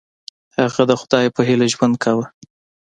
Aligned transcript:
هغه 0.57 0.83
د 0.89 0.91
خدای 1.01 1.27
په 1.35 1.41
هیله 1.47 1.67
ژوند 1.73 1.95
کاوه. 2.03 2.25